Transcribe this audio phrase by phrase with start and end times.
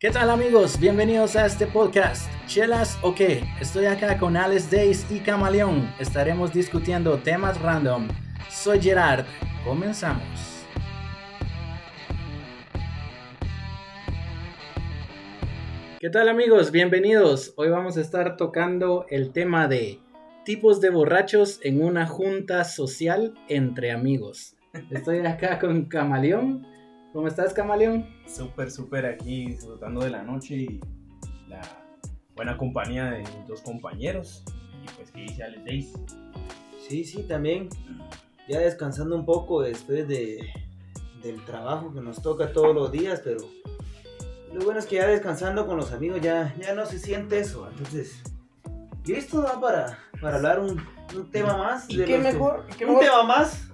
[0.00, 0.80] ¿Qué tal amigos?
[0.80, 2.32] Bienvenidos a este podcast.
[2.46, 3.44] ¿Chelas o qué?
[3.60, 5.92] Estoy acá con Alex Days y Camaleón.
[6.00, 8.08] Estaremos discutiendo temas random.
[8.48, 9.26] Soy Gerard.
[9.62, 10.64] Comenzamos.
[16.00, 16.70] ¿Qué tal amigos?
[16.70, 17.52] Bienvenidos.
[17.58, 20.00] Hoy vamos a estar tocando el tema de
[20.46, 24.56] tipos de borrachos en una junta social entre amigos.
[24.90, 26.69] Estoy acá con Camaleón.
[27.12, 28.06] ¿Cómo estás, Camaleón?
[28.26, 30.80] Súper, súper aquí disfrutando de la noche y
[31.48, 31.60] la
[32.36, 34.44] buena compañía de mis dos compañeros.
[34.84, 35.92] Y pues, ¿qué dice Alex Days?
[36.88, 37.68] Sí, sí, también.
[38.48, 40.48] Ya descansando un poco después de,
[41.22, 43.38] del trabajo que nos toca todos los días, pero
[44.52, 47.68] lo bueno es que ya descansando con los amigos ya, ya no se siente eso.
[47.68, 48.22] Entonces,
[49.04, 50.80] y esto da para, para hablar un,
[51.16, 51.88] un tema más.
[51.90, 52.66] ¿Y de qué que- mejor?
[52.70, 53.04] ¿Y qué un mejor?
[53.04, 53.68] tema más.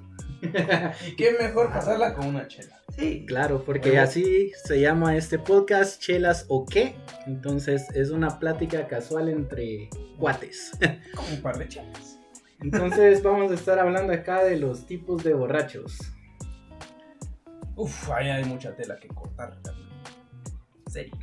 [1.06, 2.76] ¿Y qué mejor pasarla con una chela?
[2.98, 3.24] Sí.
[3.26, 4.04] Claro, porque Bueno.
[4.04, 6.96] así se llama este podcast, Chelas o qué.
[7.26, 10.72] Entonces es una plática casual entre cuates.
[11.14, 12.18] Como un par de chelas.
[12.60, 15.98] Entonces vamos a estar hablando acá de los tipos de borrachos.
[17.76, 19.58] Uf, ahí hay mucha tela que cortar.
[20.90, 21.14] serio.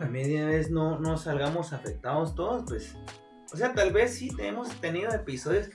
[0.00, 2.96] A media vez no, no salgamos afectados todos, pues.
[3.52, 5.68] O sea, tal vez sí hemos tenido episodios.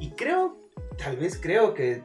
[0.00, 0.58] Y creo,
[0.98, 2.02] tal vez creo que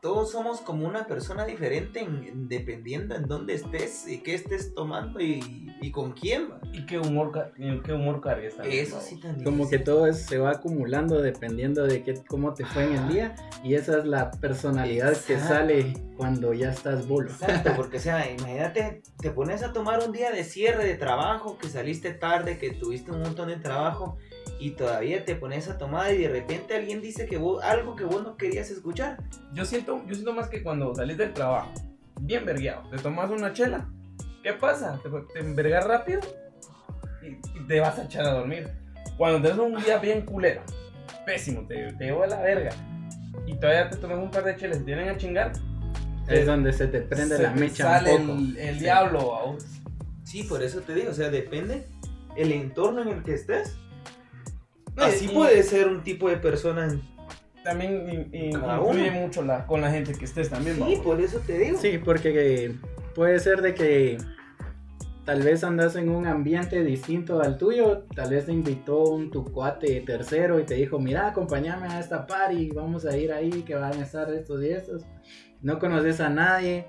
[0.00, 4.74] todos somos como una persona diferente en- en- dependiendo en dónde estés y qué estés
[4.74, 6.48] tomando y, y con quién.
[6.72, 7.52] ¿Y qué humor,
[7.84, 8.84] qué humor cargues también?
[8.86, 9.44] Eso sí también.
[9.44, 13.08] Como que todo es- se va acumulando dependiendo de qué, cómo te fue en el
[13.08, 13.34] día.
[13.62, 15.54] Y esa es la personalidad que Exacto.
[15.54, 17.30] sale cuando ya estás bolo.
[17.30, 21.58] Exacto, porque o sea, imagínate, te pones a tomar un día de cierre de trabajo,
[21.58, 24.16] que saliste tarde, que tuviste un montón de trabajo
[24.58, 28.04] y todavía te pones a tomar y de repente alguien dice que vos, algo que
[28.04, 29.18] vos no querías escuchar.
[29.54, 31.70] Yo siento, yo siento más que cuando salís del trabajo,
[32.20, 33.88] bien vergueado, te tomas una chela.
[34.42, 35.00] ¿Qué pasa?
[35.02, 36.20] Te, te envergas rápido
[37.22, 38.68] y, y te vas a echar a dormir.
[39.16, 40.62] Cuando tenés un día bien culero,
[41.26, 42.70] pésimo, te, te llevo a la verga.
[43.46, 45.52] Y todavía te tomas un par de chelas y te vienen a chingar.
[46.28, 48.38] Es eh, donde se te prende se la te mecha sale un poco.
[48.38, 48.80] el, el Sí.
[48.80, 49.64] diablo vos.
[50.24, 51.86] Sí, por eso te digo, o sea, depende
[52.36, 53.76] el entorno en el que estés.
[54.96, 56.88] No, Así y- puede ser un tipo de persona.
[57.64, 59.20] También Cada influye uno.
[59.20, 60.76] mucho la, con la gente que estés también.
[60.76, 61.78] Sí, por eso te digo.
[61.78, 62.74] Sí, porque
[63.14, 64.18] puede ser de que
[65.26, 69.44] tal vez andas en un ambiente distinto al tuyo, tal vez te invitó un tu
[69.44, 73.74] cuate tercero y te dijo, mira, acompáñame a esta party, vamos a ir ahí, que
[73.74, 75.04] van a estar estos y estos.
[75.60, 76.86] No conoces a nadie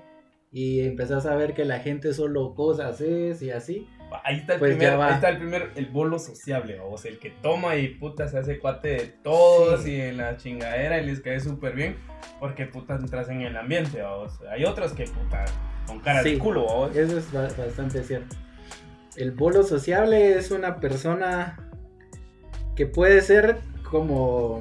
[0.52, 3.88] y empezás a ver que la gente solo cosas es y así.
[4.24, 7.30] Ahí está el Pues primer, ahí está el primer, el bolo sociable, vamos, el que
[7.30, 9.92] toma y puta se hace cuate de todos Sí.
[9.92, 11.96] y en la chingadera y les cae súper bien,
[12.38, 14.38] porque puta entras en el ambiente, vamos.
[14.50, 15.46] Hay otros que puta
[15.86, 16.32] con cara Sí.
[16.34, 16.94] de culo, vamos.
[16.94, 18.36] Eso es ba- bastante cierto.
[19.16, 21.56] El bolo sociable es una persona
[22.76, 23.60] que puede ser
[23.90, 24.60] como...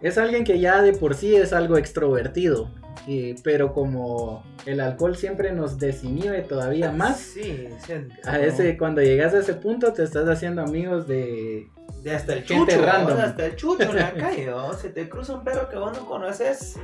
[0.00, 2.70] Es alguien que ya de por sí es algo extrovertido,
[3.06, 8.76] y- pero como el alcohol siempre nos desinhibe todavía más, Sí, o sea, a ese,
[8.78, 11.68] cuando llegas a ese punto te estás haciendo amigos de...
[12.02, 14.72] De hasta el chucho, hasta el chucho en la calle, ¿no?
[14.74, 16.76] Se te cruza un perro que vos no conoces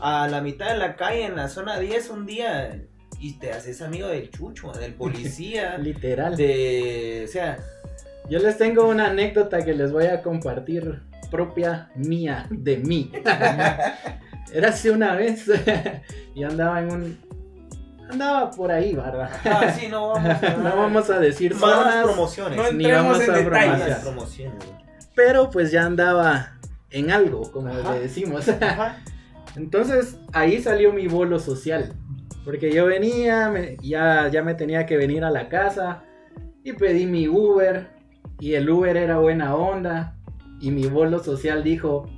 [0.00, 2.80] a la mitad de la calle en la zona 10 un día
[3.20, 6.36] y te haces amigo del chucho, del policía, Literal.
[6.36, 7.22] de...
[7.24, 7.58] O sea,
[8.30, 13.10] Yo les tengo una anécdota que les voy a compartir propia mía, de mí.
[14.52, 15.46] Era así una vez,
[16.34, 17.18] yo andaba en un...
[18.10, 19.28] Andaba por ahí, ¿verdad?
[19.44, 20.56] ah, sí, no vamos a...
[20.62, 22.56] No vamos a decir Más zonas, promociones.
[22.56, 23.96] No ni vamos en a detalles.
[23.96, 24.64] Promociones.
[25.14, 26.58] pero pues ya andaba
[26.90, 27.92] en algo, como Ajá.
[27.94, 28.48] le decimos.
[28.48, 28.98] Ajá.
[29.56, 31.92] Entonces ahí salió mi bolo social,
[32.44, 36.02] porque yo venía, me- ya, ya me tenía que venir a la casa
[36.64, 37.88] y pedí mi Uber
[38.40, 40.14] y el Uber era buena onda
[40.60, 42.08] y mi bolo social dijo,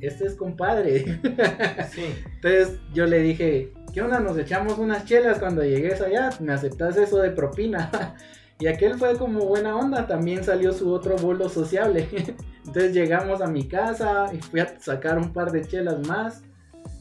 [0.00, 1.20] este es compadre.
[1.90, 2.04] Sí.
[2.34, 4.20] Entonces yo le dije, ¿qué onda?
[4.20, 7.90] Nos echamos unas chelas cuando llegues allá, me aceptas eso de propina.
[8.58, 12.08] Y aquel fue como buena onda, también salió su otro bolo sociable.
[12.66, 16.42] Entonces llegamos a mi casa y fui a sacar un par de chelas más.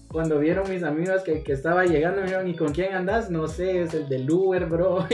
[0.09, 3.30] Cuando vieron mis amigos que, que estaba llegando, me dijeron, ¿y con quién andas?
[3.30, 5.07] No sé, es el del Uber, bro.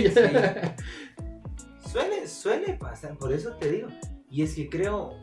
[1.92, 3.90] Suele, suele pasar, por eso te digo.
[4.30, 5.18] Y es que creo,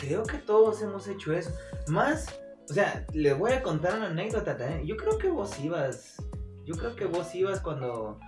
[0.00, 1.50] creo que todos hemos hecho eso.
[1.88, 2.26] Más,
[2.68, 4.86] o sea, les voy a contar una anécdota también.
[4.86, 6.16] Yo creo que vos ibas,
[6.64, 8.18] yo creo que vos ibas cuando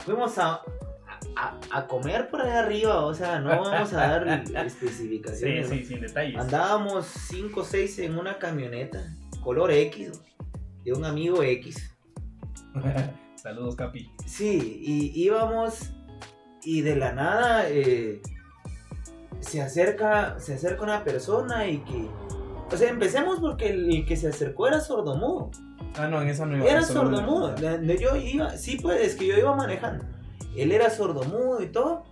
[0.00, 0.62] fuimos a,
[1.36, 3.04] a, a comer por ahí arriba.
[3.04, 5.70] O sea, no vamos a dar Sí, especificaciones.
[5.70, 5.76] ¿no?
[5.76, 6.38] sí, sin detalles.
[6.38, 9.02] Andábamos 5 o 6 en una camioneta,
[9.42, 10.20] color X,
[10.84, 11.96] de un amigo X.
[13.36, 14.10] Saludos, Capi.
[14.26, 15.90] Sí, y íbamos
[16.62, 18.22] y de la nada eh,
[19.40, 22.08] se acerca se acerca una persona y que
[22.72, 25.50] o sea, empecemos porque el, el que se acercó era sordomudo.
[25.96, 26.66] Ah, no, en esa no iba.
[26.66, 27.54] Era sordomudo.
[27.60, 30.04] La- Yo iba, sí, pues es que yo iba manejando.
[30.56, 32.04] Él era sordomudo y todo.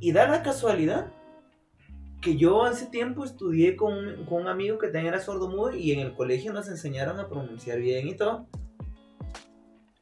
[0.00, 1.08] Y da la casualidad
[2.22, 5.90] que yo hace tiempo estudié con, un- con un amigo que también era sordomudo y
[5.92, 8.46] en el colegio nos enseñaron a pronunciar bien y todo.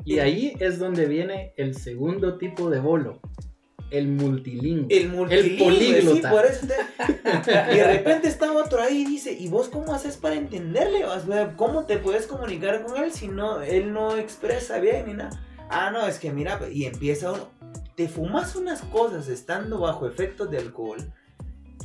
[0.04, 3.20] Y ahí es donde viene el segundo tipo de bolo,
[3.90, 4.86] el multilingüe.
[4.96, 6.28] El multilingüe, políglota.
[6.28, 9.94] sí, por eso te- Y de repente está otro ahí y dice, ¿y vos cómo
[9.94, 11.04] haces para entenderle?
[11.04, 15.14] O sea, ¿cómo te puedes comunicar con él si no, él no expresa bien ni
[15.14, 15.31] nada?
[15.70, 17.48] Ah, no, es que mira, y empieza uno,
[17.96, 21.12] te fumas unas cosas estando bajo efectos de alcohol,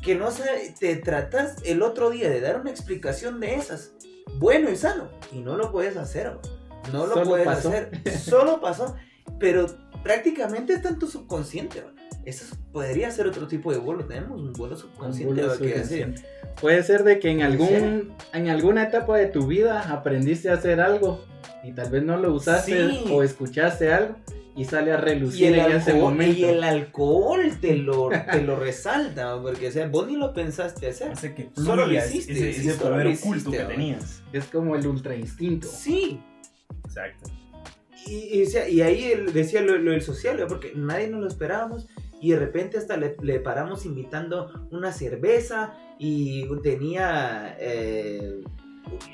[0.02, 3.92] que no sé, te tratas el otro día de dar una explicación de esas,
[4.38, 6.38] bueno y sano, y no lo puedes hacer,
[6.92, 7.70] no lo Solo puedes pasó.
[7.70, 8.96] hacer, solo pasó,
[9.40, 9.68] pero
[10.04, 11.84] prácticamente está en tu subconsciente.
[12.26, 14.06] Eso podría ser otro tipo de vuelo.
[14.06, 16.16] Tenemos un vuelo Un subconsciente.
[16.62, 20.82] Puede ser de que en algún en alguna etapa de tu vida aprendiste a hacer
[20.82, 21.24] algo
[21.64, 23.04] y tal vez no lo usaste Sí.
[23.12, 24.16] o escuchaste algo
[24.56, 26.38] y sale a Y relucir el, en ese alcohol, momento.
[26.40, 30.88] y el alcohol te lo, te lo resalta, porque o sea, vos ni lo pensaste
[30.88, 31.12] hacer.
[31.14, 34.22] Hace que Solo lo hiciste, ese, ese poder oculto que tenías.
[34.34, 35.68] Es como el ultra instinto.
[35.68, 36.20] Sí,
[36.86, 37.30] Exacto.
[38.08, 41.88] Y, y, ahí decía lo, lo del social, porque nadie nos lo esperábamos.
[42.22, 47.56] Y de repente hasta le, le paramos invitando una cerveza y tenía...
[47.60, 48.42] eh,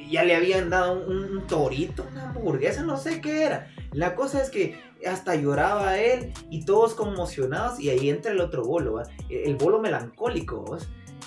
[0.09, 3.67] ya le habían dado un, torito, una hamburguesa, no sé qué era.
[3.91, 8.63] La cosa es que hasta lloraba él y todos conmocionados y ahí entra el otro
[8.63, 9.03] bolo, ¿va?
[9.29, 10.77] el bolo melancólico.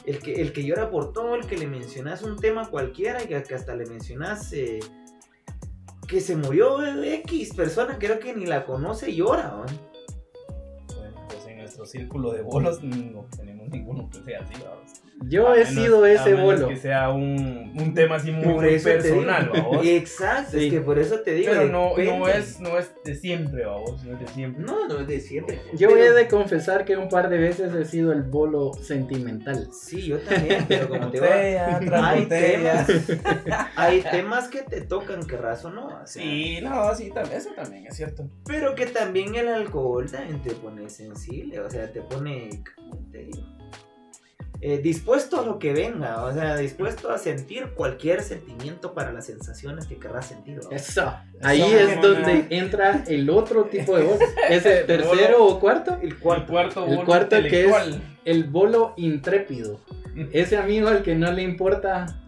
[0.04, 3.26] El que, el que llora por todo, el que le mencionas un tema cualquiera y
[3.26, 4.80] que hasta le mencionas eh,
[6.08, 9.54] que se murió X persona, creo que ni la conoce y llora.
[10.96, 14.54] Bueno, pues en nuestro círculo de bolos no tenemos ninguno que sea así.
[15.24, 16.68] Yo A he menos- sido a ese menos bolo.
[16.68, 19.68] Que sea un, un tema así muy, personal, digo.
[19.70, 19.86] vamos.
[19.86, 20.66] Exacto, Sí.
[20.66, 21.50] es que por eso te digo.
[21.52, 24.02] Pero no, no, es, no es de siempre, vamos.
[24.04, 24.64] No es de siempre.
[24.64, 25.60] No, no es de siempre.
[25.74, 29.68] Yo Pero- he de confesar que un par de veces he sido el bolo sentimental.
[29.72, 32.86] Sí, yo también, pero como te tras Hay temas,
[33.76, 35.86] hay temas que te tocan, que razón no.
[35.86, 38.30] o sea, Sí, no, sí, también, eso también es cierto.
[38.46, 43.18] Pero que también el alcohol también te pone sensible, o sea, te pone, ¿cómo te
[43.24, 43.42] digo?
[44.60, 49.26] Eh, dispuesto a lo que venga, o sea, dispuesto a sentir cualquier sentimiento para las
[49.26, 50.58] sensaciones que querrás sentir.
[50.62, 50.70] ¿no?
[50.72, 51.14] Eso.
[51.42, 54.18] Ahí Eso, es donde entra el otro tipo de bolo.
[54.50, 55.94] ¿Es el El tercero o cuarto?
[56.02, 56.52] El El cuarto.
[56.52, 57.98] cuarto, El bolo cuarto que es-.
[58.24, 59.78] El bolo intrépido.
[60.32, 62.18] Ese amigo al que no le importa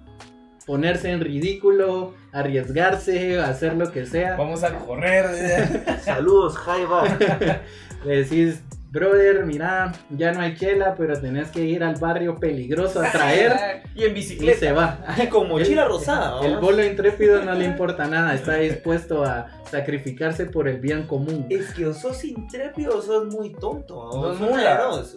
[0.67, 4.37] ponerse en ridículo, arriesgarse, hacer lo que sea.
[4.37, 5.85] Vamos a correr.
[6.05, 7.05] Saludos, Jaiba.
[8.05, 13.01] Le decís, brother, mira, ya no hay chela, pero tenés que ir al barrio peligroso
[13.01, 13.83] a traer.
[13.95, 14.59] y en Y bicicleta.
[14.59, 14.99] se va.
[15.31, 16.45] Con mochila rosada.
[16.45, 21.47] El bolo intrépido no le importa nada, está dispuesto a sacrificarse por el bien común.
[21.49, 23.95] Es que o sos intrépido o sos muy tonto.
[23.95, 25.15] dos, Una Una dos.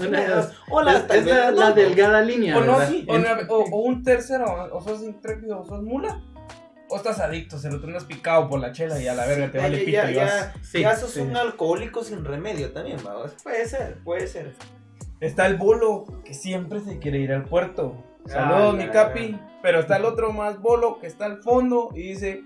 [0.00, 0.50] Una.
[0.70, 2.76] O la, Es, la, delgada línea, O, no,
[3.48, 6.20] o- o un tercero, o sos intrépido, o sos mula.
[6.88, 9.58] O estás adicto, se lo tenés picado por la chela y a la verga te
[9.58, 10.54] vale ya, pito ya, y vas.
[10.54, 11.20] ya, Sí, ya sos sí.
[11.20, 13.32] un alcohólico sin remedio también, vamos.
[13.42, 14.54] Puede ser, puede ser.
[15.20, 17.96] Está el bolo que siempre se quiere ir al puerto.
[18.26, 19.38] Ah, Saludos, mi capi.
[19.62, 22.42] Pero está el otro más bolo que está al fondo y dice: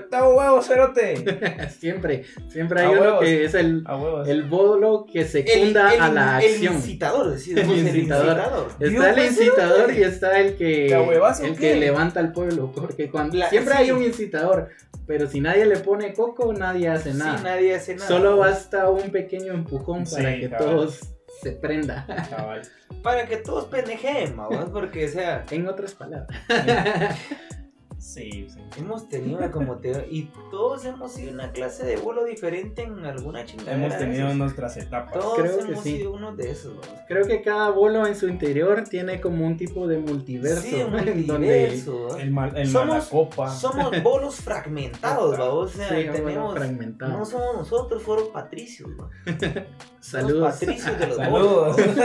[0.00, 1.68] Yo te hago huevo, cerote.
[1.78, 3.20] siempre, siempre hay A uno huevos.
[3.20, 3.84] que es el,
[4.26, 6.74] el bolo que secunda a la el acción.
[6.74, 8.38] incitador, decís, El incitador.
[8.80, 12.72] Está el incitador y está el que ¿De a huevazo el que levanta al pueblo,
[12.74, 13.80] porque cuando La- siempre sí.
[13.82, 14.68] hay un incitador,
[15.06, 17.40] pero si nadie le pone coco, nadie hace Sí, nada.
[17.42, 18.06] nadie hace nada.
[18.08, 20.66] Solo basta un pequeño empujón para que cabal.
[20.66, 21.00] todos
[21.42, 22.04] se prenda.
[22.30, 22.62] Cabal.
[23.02, 24.34] Para que todos pendejen,
[24.72, 26.28] porque, o sea, En otras palabras.
[27.98, 28.60] Sí, sí.
[28.78, 33.04] hemos tenido como te y todos hemos ido a una clase de vuelo diferente en
[33.04, 33.72] alguna chingada.
[33.72, 35.12] Hemos tenido nuestras etapas.
[35.14, 35.96] Todos Creo que hemos sí.
[35.96, 37.00] sido uno de esos, vamos.
[37.08, 40.62] Creo que cada bolo en su interior tiene como un tipo de multiverso.
[40.62, 42.22] Sí, un multiverso, ¿va?
[42.22, 43.50] El, mal, el Somos- malacopa.
[43.50, 45.74] Somos bolos fragmentados, vamos.
[45.74, 46.54] O sea, Sí, tenemos.
[46.54, 47.18] fragmentado.
[47.18, 49.10] No somos nosotros, fueron patricios, ¿va?
[50.00, 50.40] Saludos.
[50.40, 51.76] Los patricios de los Saludos.
[51.76, 51.96] bolos.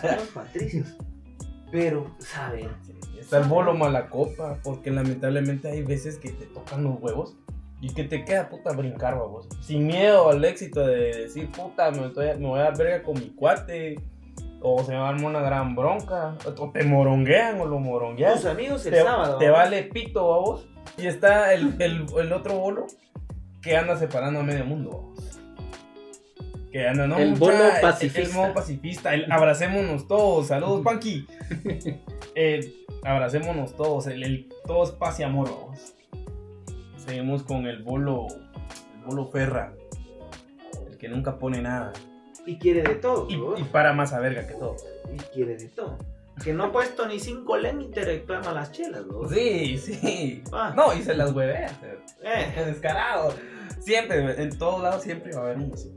[0.00, 0.86] Somos patricios.
[1.70, 2.68] Pero, ¿saben?
[3.22, 7.36] Está el bolo malacopa, porque lamentablemente hay veces que te tocan los huevos
[7.80, 9.48] y que te queda puta brincar, babos.
[9.60, 13.14] Sin miedo al éxito de decir, puta, me, estoy- me voy a dar verga con
[13.14, 13.96] mi cuate,
[14.60, 18.34] o se va a armar una gran bronca, o te moronguean o lo moronguean.
[18.34, 19.38] Tus amigos el Te, sábado.
[19.38, 19.58] te ¿va?
[19.64, 20.68] vale pito, babos.
[20.98, 22.86] Y está el, el, el otro bolo
[23.60, 25.08] que anda separando a medio mundo.
[26.70, 28.20] Que anda, no, El mucha- bolo el- pacifista.
[28.28, 30.46] El, modo pacifista, el abracémonos todos.
[30.46, 31.26] Saludos, Panky.
[32.34, 35.50] Eh, abracémonos todos, el, el- todo es paz y amor.
[35.50, 35.94] vamos.
[36.96, 39.74] Seguimos con el bolo, el bolo Ferra,
[40.88, 41.92] el que nunca pone nada.
[42.46, 43.26] Y quiere de todo.
[43.28, 44.76] Y, y para más a verga que todo.
[45.12, 45.98] Y quiere de todo.
[46.42, 49.28] Que no ha puesto ni cinco len y te reclama las chelas, ¿no?
[49.28, 50.42] Sí, sí.
[50.52, 50.72] Ah.
[50.74, 51.70] No, y se las huevea.
[52.22, 53.32] Eh, Es descarado.
[53.80, 55.92] Siempre, en todos lados siempre va a haber uno así.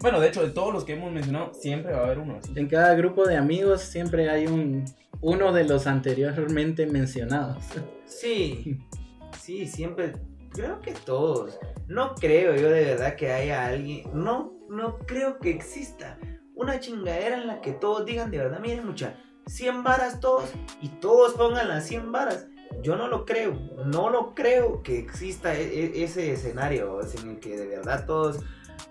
[0.00, 2.52] Bueno, de hecho, de todos los que hemos mencionado, siempre va a haber uno así.
[2.56, 4.84] En cada grupo de amigos siempre hay un
[5.20, 7.64] uno de los anteriormente mencionados.
[8.04, 8.78] sí,
[9.40, 10.12] sí, siempre.
[10.50, 11.58] Creo que todos.
[11.88, 14.08] No creo yo de verdad que haya alguien.
[14.14, 16.18] No, no creo que exista
[16.54, 19.14] una chingadera en la que todos digan de verdad, miren mucha,
[19.46, 20.50] 100 varas todos
[20.80, 22.48] y todos pongan las 100 varas.
[22.82, 23.54] Yo no lo creo,
[23.86, 28.40] no lo creo que exista e- e- ese escenario en el que de verdad todos,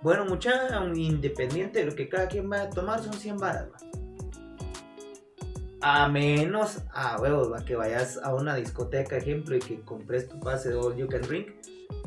[0.01, 0.51] bueno mucha,
[0.95, 3.67] independiente de lo que cada quien va a tomar son 100 varas.
[3.71, 3.77] va.
[5.81, 10.39] A menos, a huevos, va, que vayas a una discoteca, ejemplo, y que compres tu
[10.39, 11.49] pase de All You Can Drink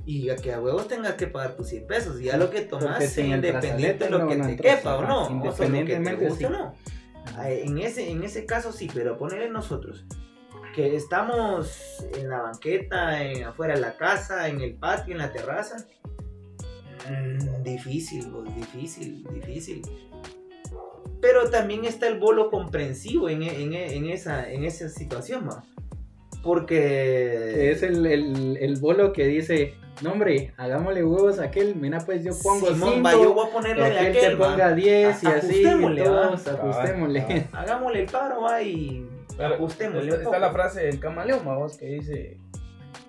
[0.05, 2.21] y a que a huevos tengas que pagar tus 100 pesos.
[2.21, 5.03] Y ya lo que tomas, el independiente de lo que no- te no quepa o
[5.07, 6.55] no, o sea, lo que te independientemente, guste o sí.
[6.59, 6.75] no.
[7.37, 10.05] Ah, En ese, en ese caso sí, pero ponerle nosotros
[10.75, 15.31] que estamos en la banqueta, en, afuera de la casa, en el patio, en la
[15.33, 15.87] terraza.
[17.09, 19.83] mm, difícil, pues, difícil, difícil.
[21.21, 25.47] Pero también está el bolo comprensivo en, e- en e- en esa, en esa situación,
[25.47, 25.63] ma.
[26.43, 26.77] Porque...
[27.55, 31.99] Que es el, el, el bolo que dice, no hombre, hagámosle huevos a aquel, mira
[32.01, 34.49] pues yo pongo Simón, 5, va, yo voy a ponerlo de aquel, aquel, te ma.
[34.51, 35.27] ponga 10 y así,
[35.65, 36.53] ajustémosle, todos ¿va?
[36.53, 37.49] ajustémosle.
[37.53, 40.15] Ah, Hagámosle el paro, va, y Pero, ajustémosle.
[40.15, 42.39] Está la frase del camaleón, vamos, que dice: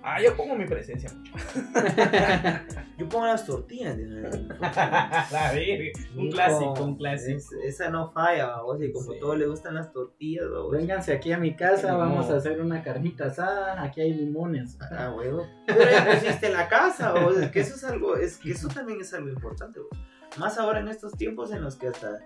[0.02, 1.40] Ah, yo pongo mi presencia, muchacho.
[2.98, 3.96] Yo pongo las tortillas.
[3.98, 5.52] La.
[6.16, 7.38] Un Hijo, clásico, un clásico.
[7.38, 9.16] es- esa no falla, babos, y como Sí.
[9.16, 10.72] a todos les gustan las tortillas, babos.
[10.72, 11.98] Vénganse aquí a mi casa, No.
[11.98, 14.78] vamos a hacer una carnita asada, aquí hay limones.
[14.92, 15.46] Ah, huevo.
[15.66, 19.00] Pero ya pusiste la casa, babos, es que eso es algo, es que eso también
[19.00, 19.98] es algo importante, babos.
[20.38, 22.18] Más ahora en estos tiempos en los que hasta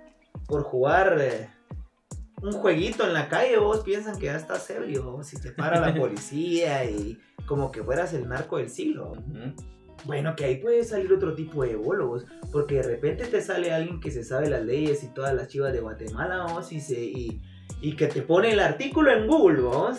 [0.46, 1.48] por jugar eh,
[2.42, 5.80] un jueguito en la calle, vos piensan que ya estás serio, babos, si te para
[5.80, 9.12] la policía y como que fueras el narco del siglo.
[10.04, 14.00] Bueno, que ahí puede salir otro tipo de bologos, porque de repente te sale alguien
[14.00, 17.40] que se sabe las leyes y todas las chivas de Guatemala, vamos, y, se, y,
[17.80, 19.98] y que te pone el artículo en Google, vamos,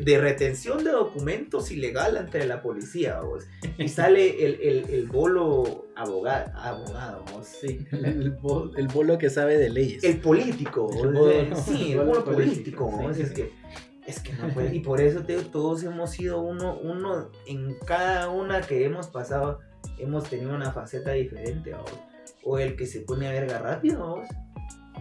[0.00, 3.44] de retención de documentos ilegal ante la policía, vamos,
[3.78, 7.46] y sale el, el, el bolo abogado, abogado, vamos.
[7.46, 10.02] Sí, el, el bol- el bolo que sabe de leyes.
[10.04, 13.22] El político, El bolo- sí, el bolo político, político, vamos, sí.
[13.22, 13.52] es que
[14.06, 14.74] es que no puede.
[14.74, 19.60] Y por eso te todos hemos sido uno, uno, en cada una que hemos pasado,
[19.98, 21.92] hemos tenido una faceta diferente, vamos.
[22.42, 24.28] O el que se pone a verga rápido, vamos.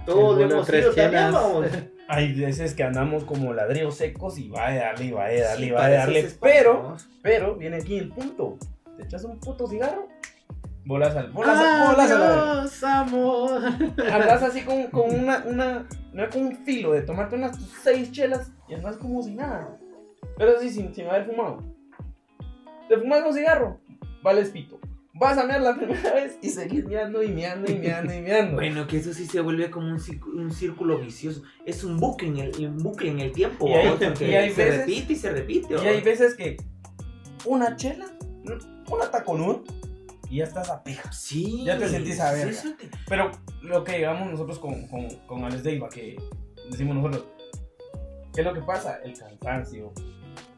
[0.05, 1.65] Todos hemos tres sido también, vamos.
[2.11, 5.65] Hay veces que andamos como ladrillos secos y va a darle, y va a darle,
[5.65, 6.19] y Sí, va a eso darle.
[6.19, 8.57] es espacio, Pero, pero, viene aquí el punto.
[8.97, 10.07] Te echas un puto cigarro,
[10.85, 12.11] bolas al, bolas, al- bolas.
[12.11, 13.61] Adiós, amor.
[14.11, 18.11] Andas así con, con una, una, no con un filo de tomarte unas tus seis
[18.11, 19.77] chelas y andas como si nada.
[20.35, 21.63] Pero así sin, sin haber fumado.
[22.87, 23.79] Te fumas un cigarro,
[24.23, 24.79] vales pito.
[25.13, 28.55] Vas a mear la primera vez y seguís meando y meando y meando y meando.
[28.55, 29.99] Bueno, que eso sí se vuelve como un,
[30.51, 31.41] círculo vicioso.
[31.65, 34.63] Es un bucle en el, un bucle en el tiempo, Y hay- y hay se
[34.65, 35.73] veces- repite y se repite.
[35.73, 36.57] y hay veces que
[37.45, 38.05] una chela,
[38.91, 39.59] una taconuda
[40.29, 41.11] y ya estás a pija.
[41.11, 41.63] Sí.
[41.65, 43.31] Ya te sentís a sí, te- Pero
[43.63, 46.17] lo que llegamos nosotros con, con, con Alex Deiva, que
[46.69, 47.25] decimos nosotros,
[48.33, 48.99] ¿qué es lo que pasa?
[49.03, 49.91] El cansancio,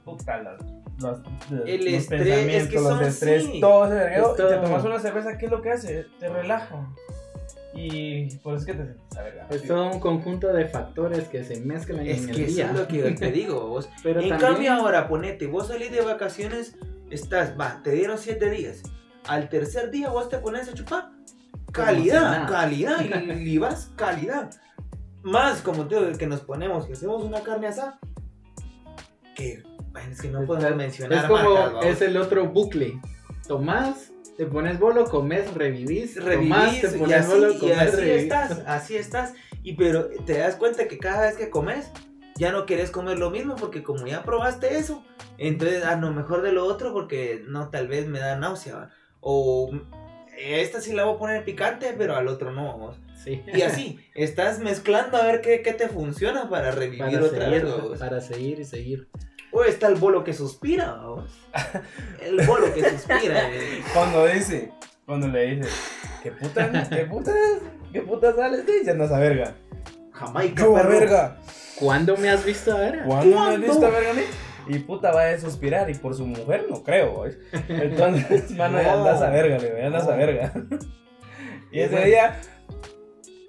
[0.03, 0.61] puta, las,
[1.01, 1.19] las-
[1.65, 3.59] El los estrés, pensamientos, es que los son estrés, así.
[3.61, 6.05] todo ese vergueo, Es y te tomas una cerveza, ¿qué es lo que hace?
[6.19, 6.87] Te relaja.
[7.73, 9.47] Y por eso es que te sientes a verga.
[9.49, 12.65] Es todo un conjunto de factores que se mezclan Es en que el eso día.
[12.71, 13.89] es lo que yo te digo, vos.
[14.03, 16.75] Pero en también, cambio ahora, ponete, vos salís de vacaciones,
[17.09, 18.83] estás, va, te dieron siete días.
[19.27, 21.11] Al tercer día vos te pones a chupar.
[21.71, 24.49] Calidad, calidad, y, y vas calidad.
[25.23, 27.99] Más como te digo, que nos ponemos, que hacemos una carne asada.
[29.35, 32.99] Que, bueno, es que no podemos mencionar es como, marcas, es el otro bucle.
[33.47, 37.77] Tomás, te pones bolo, comes, revivís, tomás, revivís te y pones así, bolo, y comes,
[37.77, 38.23] así revivís.
[38.23, 39.33] estás, así estás.
[39.63, 41.91] Y pero te das cuenta que cada vez que comes,
[42.35, 45.03] ya no quieres comer lo mismo porque como ya probaste eso,
[45.37, 48.75] entonces a lo mejor de lo otro porque no, tal vez me da náusea.
[48.75, 48.89] ¿va?
[49.19, 49.71] O
[50.37, 52.97] esta sí la voy a poner picante, pero al otro no, vamos.
[53.23, 53.43] Sí.
[53.53, 57.65] Y así, estás mezclando a ver qué, qué te funciona para revivir para otra seguir,
[57.65, 57.99] vez.
[57.99, 59.07] para seguir y seguir.
[59.51, 61.29] O está el bolo que suspira, vamos.
[62.21, 63.49] El bolo que suspira.
[63.51, 63.81] eh.
[63.93, 64.71] Cuando dice,
[65.05, 65.69] cuando le dice,
[66.23, 67.35] ¿qué putas, qué putas,
[67.91, 68.65] qué putas sales?
[68.65, 69.53] Te dicen esa verga.
[70.13, 71.37] Jamaica, ¿Qué verga?
[71.79, 73.03] ¿Cuándo me has visto ahora?
[73.05, 74.21] ¿Cuándo me has visto verga a mí?
[74.67, 77.37] Y puta va a suspirar y por su mujer no creo, ¿ves?
[77.67, 78.99] Entonces, mano, ya No.
[78.99, 80.53] andas a verga, le ya andas a verga.
[81.71, 82.05] Y Y ese bueno.
[82.05, 82.39] día,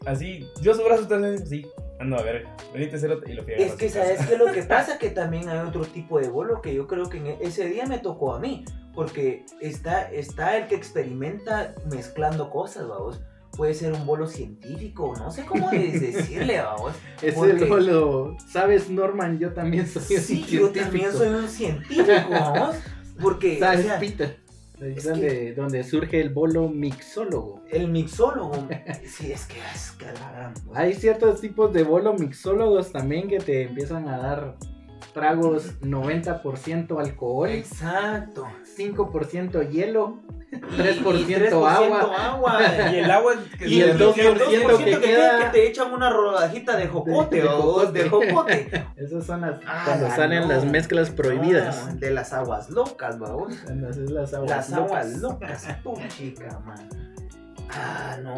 [0.07, 1.67] así, yo su brazo también, sí,
[2.01, 2.55] ando a verga.
[2.73, 5.49] Venite cerote y lo fui a Es que sabes que lo que pasa que también
[5.49, 8.35] hay otro tipo de bolo que yo creo que en e- ese día me tocó
[8.35, 13.21] a mí, porque está, está el que experimenta mezclando cosas, vamos.
[13.57, 16.93] Puede ser un bolo científico, no sé cómo de- decirle, vamos.
[17.21, 18.37] Es porque- el bolo.
[18.51, 19.39] ¿Sabes, Norman?
[19.39, 21.19] Yo también soy un Sí, yo también científico.
[21.19, 22.77] soy un científico, vamos.
[23.21, 24.39] Porque o ¿Sabes, sea, Peter?
[24.91, 27.63] Es es donde, donde surge el bolo mixólogo.
[27.71, 28.69] el mixólogo,
[29.07, 33.39] sí, es que es que la gran- Hay ciertos tipos de bolo mixólogos también que
[33.39, 34.57] te empiezan a dar
[35.13, 38.47] tragos 90% alcohol, Exacto.
[38.77, 40.19] 5% hielo,
[40.51, 42.33] Y- 3% y 3% agua.
[42.33, 42.59] agua.
[42.93, 46.77] Y el agua que Y el 2% que que, queda- que te echan una rodajita
[46.77, 48.71] de jocote, De- de vamos, de jocote.
[48.97, 50.49] Esas son las Ah, cuando salen no.
[50.49, 51.87] las mezclas prohibidas.
[51.89, 53.19] No, de las aguas locas,
[53.89, 54.91] haces las aguas Las locas.
[54.91, 56.89] aguas locas, tu chica, man.
[57.71, 58.37] Ah, no.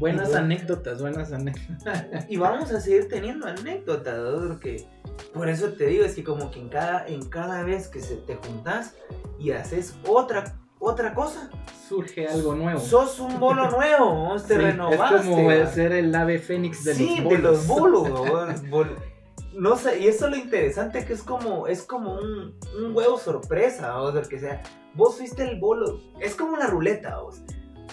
[0.00, 2.06] Buenas anécdotas, buenas anécdotas.
[2.28, 4.48] Y vamos a seguir teniendo anécdotas, ¿no?
[4.48, 4.86] porque
[5.34, 8.16] por eso te digo, es que como que en cada, en cada vez que se
[8.16, 8.94] te juntas
[9.38, 11.50] y haces otra, otra cosa,
[11.86, 12.80] Surge algo nuevo.
[12.80, 15.16] sos un bolo nuevo, te Sí, renovaste.
[15.16, 15.66] Es como ¿va?
[15.66, 18.08] ser el ave fénix de sí, los de bolos.
[18.08, 18.98] los bolos,
[19.52, 19.76] ¿no?
[19.76, 24.00] Sé, y eso es lo interesante que es como, es como un, un huevo sorpresa,
[24.00, 24.62] o sea, que sea,
[24.94, 27.42] vos fuiste el bolo, es como la ruleta, vos.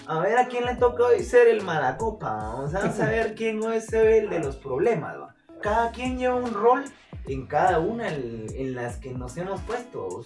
[0.08, 3.80] A ver a quién le toca hoy ser el malacopa, vamos a saber quién hoy
[3.80, 5.34] se ve el de los problemas, ¿va?
[5.62, 6.84] Cada quien lleva un rol
[7.26, 10.24] en cada una en, en las que nos hemos puesto.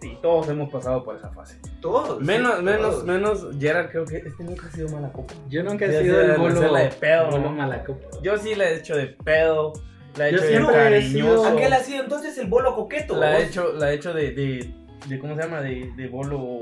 [0.00, 1.58] Sí, todos hemos pasado por esa fase.
[1.80, 2.20] Todos.
[2.20, 3.04] Menos, sí, menos, todos.
[3.04, 5.34] menos Gerard, creo que este nunca ha sido mala copa.
[5.48, 7.50] Yo nunca he sido el bolo, hacerla de pedo, bolo ¿no?
[7.52, 8.06] malacopa.
[8.22, 9.72] Yo sí la he hecho de pedo,
[10.16, 11.10] la he Yo hecho de cariñoso.
[11.42, 14.30] sido- Aquel ha sido entonces el bolo coqueto, La he hecho, la he hecho de,
[14.30, 14.72] de,
[15.08, 15.60] de, ¿cómo se llama?
[15.62, 16.60] De, de bolo,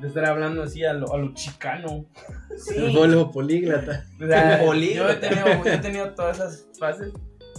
[0.00, 2.06] de estar hablando así a lo, a lo chicano.
[2.56, 2.74] Sí.
[2.76, 4.04] El bolo políglata.
[4.22, 5.12] O sea, Políglota.
[5.20, 7.12] yo, he tenido, yo he tenido todas esas fases,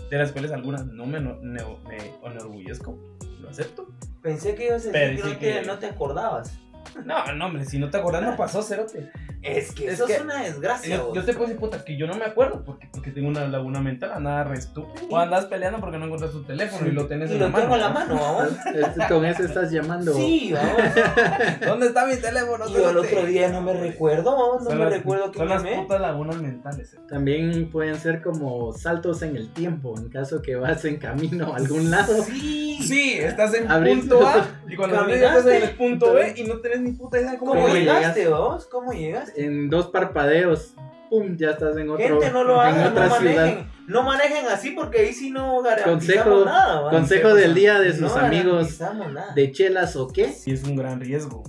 [0.10, 2.98] de las cuales algunas no me, no- me, me enorgullezco,
[3.42, 3.88] lo acepto.
[4.22, 6.58] Pensé que ibas a decir que, no, te, que- no te acordabas.
[7.06, 9.12] No, no, hombre, si no te acordás no pasó, cerote.
[9.42, 10.98] Es que Es eso que- es una desgracia.
[10.98, 13.48] Yo, yo te puedo decir, puta, que yo no me acuerdo porque, porque tengo una
[13.48, 15.08] laguna mental, andaba re estúpido.
[15.10, 17.52] O andas peleando porque no encuentras tu teléfono y lo tenés y en lo la
[17.52, 17.64] mano.
[17.64, 17.94] tengo en la ¿no?
[17.94, 18.54] mano, vamos.
[19.10, 20.14] Con ese estás llamando.
[20.14, 20.82] Sí, vamos.
[21.66, 22.68] ¿Dónde está mi teléfono?
[22.68, 25.38] Y yo el otro día no me recuerdo, vamos, no Son me las- recuerdo que
[25.40, 25.78] Son las llamé.
[25.84, 26.94] putas lagunas mentales.
[26.94, 26.98] eh.
[27.08, 31.58] También pueden ser como saltos en el tiempo, en caso que vas en camino a
[31.58, 32.14] algún lado.
[32.24, 32.78] Sí.
[32.82, 36.80] Sí, estás en punto A y cuando estás en el punto B y no tenés
[36.82, 37.98] ni puta idea de cómo ¿Cómo ¿Cómo llegar.
[38.00, 38.66] llegaste, vos?
[38.68, 39.29] ¿Cómo llegaste?
[39.36, 40.76] En dos parpadeos,
[41.10, 42.06] pum, ya estás en otro.
[42.20, 43.36] Gente, no lo en hagan, no ciudad.
[43.46, 43.72] manejen.
[43.88, 46.82] No manejen así porque ahí sí no garantizamos Consejo- nada.
[46.82, 46.92] ¿va?
[46.92, 49.34] Consejo del día de sus No amigos nada.
[49.34, 50.30] de chelas o qué.
[50.32, 51.44] Sí, es un gran riesgo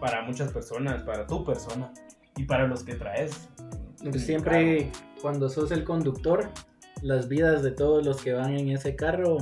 [0.00, 1.92] para muchas personas, para tu persona
[2.36, 3.48] y para los que traes.
[4.16, 6.48] Siempre cuando sos el conductor,
[7.02, 9.36] las vidas de todos los que van en ese carro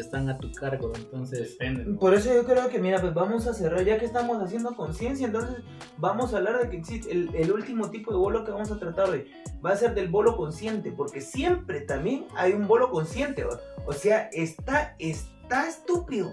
[0.00, 0.92] están a tu cargo.
[0.94, 1.84] Entonces, Depende.
[1.84, 1.98] ¿no?
[1.98, 5.26] Por eso yo creo que, mira, pues vamos a cerrar, ya que estamos haciendo conciencia,
[5.26, 5.56] entonces
[5.98, 8.78] vamos a hablar de que existe el, el último tipo de bolo que vamos a
[8.78, 9.26] tratar hoy.
[9.64, 13.44] Va a ser del bolo consciente, porque siempre también hay un bolo consciente.
[13.44, 13.60] ¿va?
[13.86, 16.32] O sea, está, está estúpido,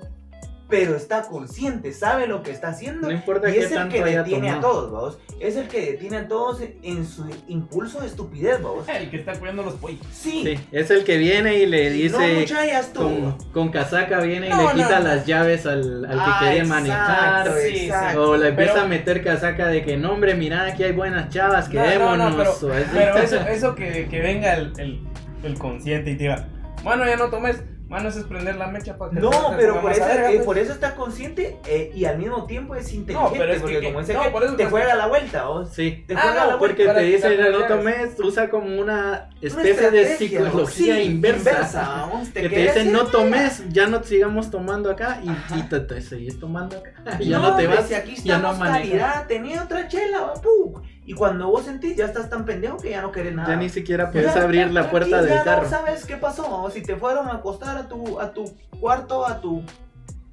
[0.69, 3.08] pero está consciente, sabe lo que está haciendo.
[3.08, 5.17] no importa Y qué es el tanto que detiene a todos, vamos.
[5.39, 8.88] Es el que detiene a todos en su impulso de estupidez, vamos.
[8.88, 9.99] El que está cuidando los pollos.
[10.13, 10.43] Sí.
[10.45, 12.47] Sí, es el que viene y le no, dice
[12.93, 12.99] tú.
[13.01, 15.08] con, con casaca viene y No, le no, quita no.
[15.08, 17.53] las llaves al, al que Ah, quiere exacto, manejar.
[17.60, 18.29] sí, exacto.
[18.32, 21.29] O le empieza Pero- a meter casaca de que no hombre, mira aquí hay buenas
[21.29, 22.62] chavas, No, no, quedémonos.
[22.63, 24.99] no, pero, eso, eso que, que venga el, el,
[25.43, 26.47] el consciente y te diga,
[26.84, 29.56] mano, ya no tomes, mano, eso es prender la mecha para que No, te- te
[29.58, 30.45] pero por eso, verga, eh, pues.
[30.45, 33.38] por eso está consciente eh, y al mismo tiempo es inteligente.
[33.39, 35.08] pero es que- porque que- como ese no, que por eso te que- juega la
[35.08, 35.69] vuelta, vos.
[35.73, 36.04] Sí.
[36.08, 39.30] Te Ah, juega no, la Porque te dice, quitar no las tomes, usa como una
[39.41, 40.17] Una especie de ¿no?
[40.17, 41.69] psicología Sí, inversa.
[41.73, 45.63] vamos, Que te quedas dicen en- no tomes, ya no sigamos tomando acá y, y
[45.63, 46.91] te, te seguís tomando acá.
[47.19, 50.82] Ya no, te vas, si aquí ya no calidad, tenía otra chela, ¡pum!
[51.10, 53.50] Y cuando vos sentís, ya estás tan pendejo que ya no querés nada.
[53.50, 55.67] Ya ni siquiera Ya, puedes abrir la puerta ya del no carro.
[55.67, 58.45] sabes qué pasó, vamos, si te fueron a acostar a tu, a tu
[58.80, 59.63] cuarto, a tu,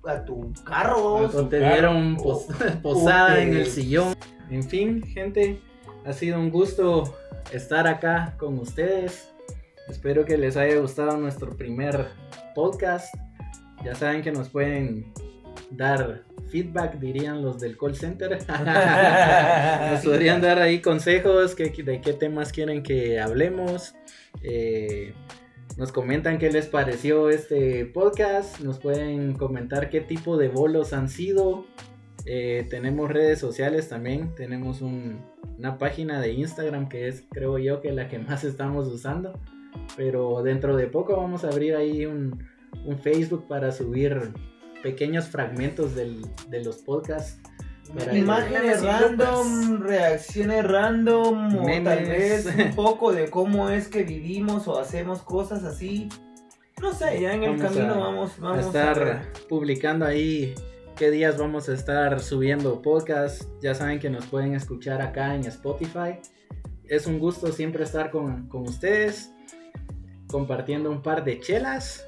[0.07, 1.35] a tu carro, vos.
[1.35, 1.73] O te Claro.
[1.73, 2.47] dieron pos-
[2.83, 4.15] posada o en el sillón.
[4.51, 5.63] En fin, gente,
[6.05, 7.17] ha sido un gusto
[7.53, 9.31] estar acá con ustedes.
[9.89, 12.09] Espero que les haya gustado nuestro primer
[12.55, 13.15] podcast.
[13.83, 15.11] Ya saben que nos pueden
[15.71, 18.31] dar feedback, dirían los del call center.
[19.91, 23.95] nos podrían dar ahí consejos que, de qué temas quieren que hablemos.
[24.43, 25.15] Eh,
[25.77, 28.61] nos comentan qué les pareció este podcast.
[28.61, 31.67] Nos pueden comentar qué tipo de bolos han sido.
[32.25, 34.35] Eh, tenemos redes sociales también.
[34.35, 39.39] Tenemos una página de Instagram que es, creo yo, que la que más estamos usando.
[39.97, 42.43] Pero dentro de poco vamos a abrir ahí un,
[42.87, 44.33] un Facebook para subir
[44.91, 47.41] pequeños fragmentos del, de los podcasts.
[47.93, 52.09] para- Imágenes random, reacciones random, o tal Memes.
[52.09, 56.09] vez un poco de cómo es que vivimos o hacemos cosas así.
[56.81, 59.33] No sé, ya en el Vamos camino a- vamos, a vamos estar ver.
[59.49, 60.55] publicando ahí
[60.95, 63.43] qué días vamos a estar subiendo podcast.
[63.61, 66.21] Ya saben que nos pueden escuchar acá en Spotify.
[66.85, 69.31] Es un gusto siempre estar con, con ustedes,
[70.29, 72.07] compartiendo un par de chelas.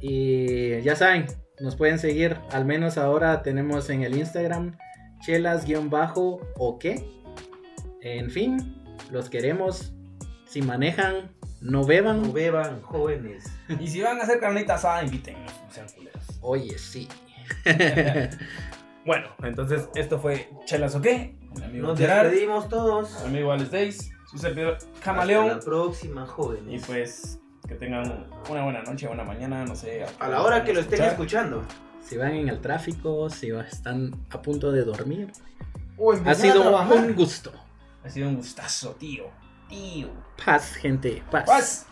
[0.00, 1.26] Y ya saben,
[1.60, 2.36] nos pueden seguir.
[2.52, 4.76] Al menos ahora tenemos en el Instagram
[5.20, 7.04] chelas-o qué.
[8.02, 8.76] En fin,
[9.10, 9.92] los queremos.
[10.46, 12.22] Si manejan, no beban.
[12.22, 13.44] No beban, jóvenes.
[13.78, 16.24] Y si van a hacer carnita asada, invítennos, no sean culeros.
[16.40, 17.08] Oye, sí.
[19.06, 21.34] Bueno, entonces esto fue Chelas o qué?
[21.72, 23.18] Nos Gerard, despedimos todos.
[23.22, 25.48] mi amigo Alex Days, su servidor Hasta Camaleón.
[25.48, 26.82] la próxima, Y jóvenes.
[26.86, 30.04] pues que tengan una buena noche, una mañana, no sé.
[30.18, 31.62] A la hora que lo estén escuchando.
[32.02, 35.30] Si van en el tráfico, si están a punto de dormir.
[35.96, 37.52] O Ha sido un gusto.
[38.04, 39.26] Ha sido un gustazo, tío.
[39.68, 40.08] Tío.
[40.44, 41.22] Paz, gente.
[41.30, 41.44] Paz.
[41.46, 41.86] Paz.